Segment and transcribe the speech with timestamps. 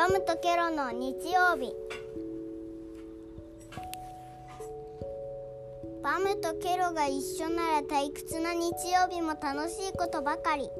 [0.00, 1.74] バムとケロの日曜日。
[6.02, 10.70] バムとケロが一緒なら退屈な日曜日も楽しいことばかり。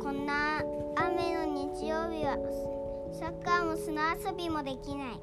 [0.00, 0.64] こんな
[0.96, 2.36] 雨の日曜日は
[3.20, 5.20] サッカーも砂遊びもできない。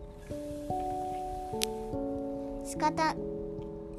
[2.66, 3.14] 仕方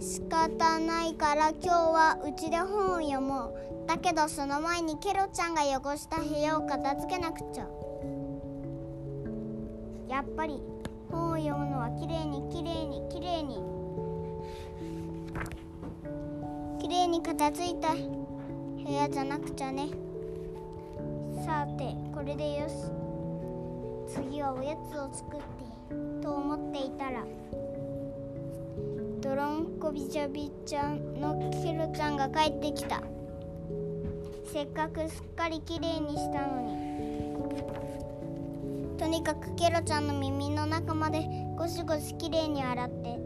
[0.00, 3.52] 仕方ないから今日はうちで本を読も
[3.84, 3.86] う。
[3.86, 7.68] だけどその前にケロちゃんが汚した部屋を片付けなくちゃ。
[10.08, 10.62] やっぱり
[11.10, 13.62] 本を読むのはきれいにきれいにきれいに。
[16.80, 19.90] きれいに片付いた部屋じゃなくちゃね。
[21.44, 22.74] さてこれでよし。
[24.08, 27.22] 次はおやつを作ってと思っていたら。
[29.22, 33.02] 泥んこびちゃびちゃんのケロちゃんが帰ってきた。
[34.52, 36.80] せっかくすっかりきれいにしたのに。
[38.98, 41.20] とにかくケロちゃんの耳の中まで
[41.56, 43.18] ゴシゴシきれいに洗って。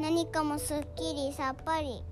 [0.00, 2.02] 何かもすっきりさっぱり。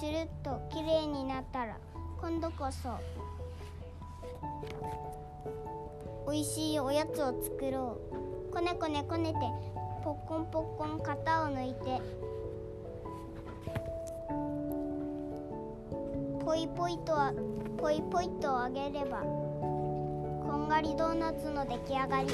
[0.00, 1.78] つるっときれいになったら
[2.20, 2.88] 今度こそ。
[6.26, 7.98] おいしいおやつを作ろ
[8.50, 8.52] う。
[8.52, 9.38] こねこねこねて
[10.02, 12.00] ポッコンポッコン型を抜いて
[16.44, 17.32] ポイポイとは
[17.78, 22.28] ポイポイとあげればこんがりドーナツの出来上がり。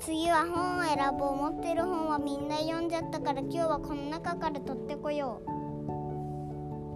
[0.00, 1.36] 次は本を選ぼう。
[1.36, 5.46] 持ってる本はみんな読んじゃったから今日はこの中から取ってこよう。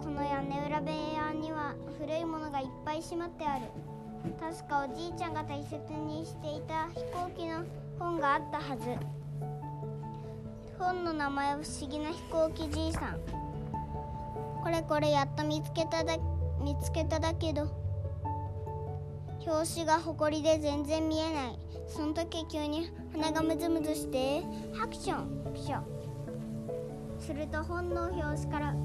[0.03, 3.65] この屋根裏部屋には古いものがいっぱいしまってある。
[4.39, 7.63] 確かおじいちゃんが大切にしていた飛行機の
[7.97, 8.83] 本があったはず。
[10.77, 13.19] 本の名前は不思議な飛行機じいさん。
[14.63, 16.17] これこれやっと見つけただ
[16.61, 17.67] 見つけただけど
[19.45, 21.59] 表紙がほこりで全然見えない。
[21.87, 24.41] その時急に鼻がムズムズして
[24.77, 25.81] ハクションピショ
[27.19, 28.75] すると本の表紙から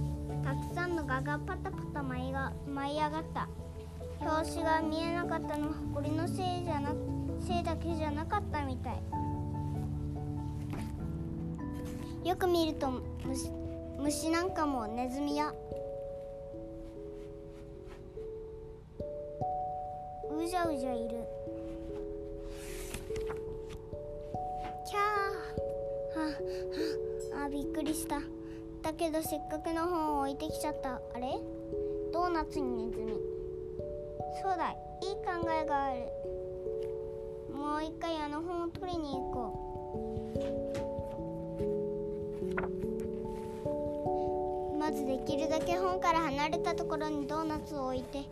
[0.42, 3.48] たくさんのガがパタパタ舞いが舞い上がった。
[4.20, 6.92] 表紙が見えなかったのはこりのせいじゃな
[7.46, 9.02] せいだけじゃなかったみたい。
[12.28, 12.90] よく見ると
[13.26, 13.50] 虫
[13.98, 15.52] 虫なんかもネズミや。
[20.30, 21.24] うじゃうじゃいる。
[24.86, 27.38] キャー。
[27.38, 28.20] はあびっくりした。
[28.82, 31.00] だけどせっかくの本を置いてきちゃった。
[31.14, 31.38] あれ？
[32.12, 33.33] ドーナツにネズミ。
[34.42, 34.70] そうだ
[35.02, 36.00] いい考えがある。
[37.52, 39.52] もう一回あの本を取りに行こ
[44.74, 44.78] う。
[44.78, 48.24] まずできるだけ本から離れたところにドーナツを置いて。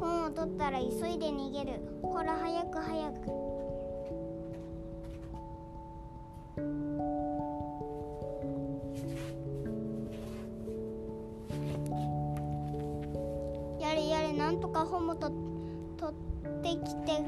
[0.00, 1.80] 本を取ったら急いで逃げる。
[2.02, 3.65] ほら早く早く。
[14.60, 15.30] とか本もと
[15.96, 17.22] 取ってきて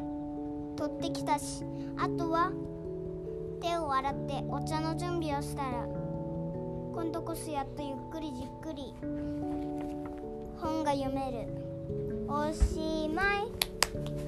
[0.76, 1.64] 取ってきたし
[1.96, 2.52] あとは
[3.60, 5.86] 手を洗ってお茶の準備をしたら
[6.94, 8.94] 今度こそやっとゆっくりじっくり
[10.60, 11.68] 本が読める。
[12.28, 14.27] おしまい。